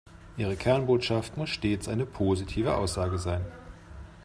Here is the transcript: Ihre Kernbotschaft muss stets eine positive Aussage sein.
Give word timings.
Ihre 0.35 0.55
Kernbotschaft 0.55 1.37
muss 1.37 1.49
stets 1.51 1.87
eine 1.87 2.07
positive 2.07 2.73
Aussage 2.75 3.19
sein. 3.19 3.45